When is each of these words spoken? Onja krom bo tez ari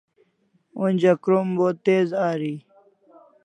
Onja 0.83 1.13
krom 1.23 1.47
bo 1.57 1.67
tez 1.85 2.09
ari 2.29 2.53